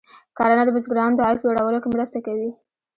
کرنه 0.37 0.63
د 0.65 0.69
بزګرانو 0.75 1.17
د 1.17 1.19
عاید 1.25 1.39
لوړولو 1.41 1.81
کې 1.81 1.89
مرسته 1.93 2.17
کوي. 2.27 2.51